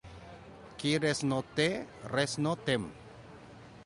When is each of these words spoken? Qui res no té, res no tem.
Qui 0.83 0.93
res 1.03 1.19
no 1.27 1.37
té, 1.59 1.67
res 2.13 2.33
no 2.47 2.55
tem. 2.71 2.89